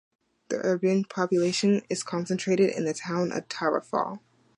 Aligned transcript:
The 0.49 0.57
urban 0.65 1.03
population 1.03 1.83
is 1.87 2.01
concentrated 2.01 2.71
in 2.71 2.85
the 2.85 2.93
town 2.95 3.31
of 3.31 3.47
Tarrafal. 3.49 4.19